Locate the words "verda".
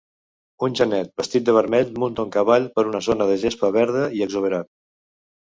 3.79-4.03